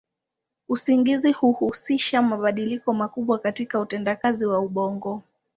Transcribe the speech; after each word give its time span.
Usingizi 0.69 1.31
huhusisha 1.31 2.21
mabadiliko 2.21 2.93
makubwa 2.93 3.39
katika 3.39 3.79
utendakazi 3.79 4.45
wa 4.45 4.59
ubongo. 4.59 5.21